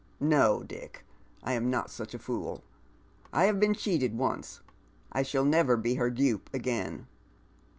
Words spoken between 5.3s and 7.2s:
never be her dupe again.